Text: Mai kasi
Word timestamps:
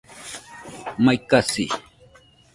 Mai 1.03 1.17
kasi 1.29 1.65